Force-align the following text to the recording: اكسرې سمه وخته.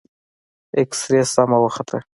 اكسرې 0.81 1.21
سمه 1.33 1.57
وخته. 1.63 1.97